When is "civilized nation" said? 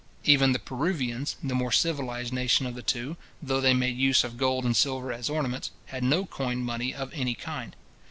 1.71-2.65